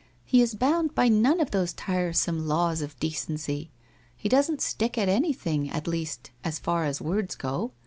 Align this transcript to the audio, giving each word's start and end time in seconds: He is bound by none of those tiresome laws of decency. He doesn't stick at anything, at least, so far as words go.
He 0.25 0.41
is 0.41 0.55
bound 0.55 0.95
by 0.95 1.09
none 1.09 1.39
of 1.39 1.51
those 1.51 1.73
tiresome 1.73 2.47
laws 2.47 2.81
of 2.81 2.99
decency. 2.99 3.69
He 4.17 4.27
doesn't 4.29 4.59
stick 4.61 4.97
at 4.97 5.09
anything, 5.09 5.69
at 5.69 5.87
least, 5.87 6.31
so 6.43 6.51
far 6.53 6.85
as 6.85 6.99
words 7.01 7.35
go. 7.35 7.73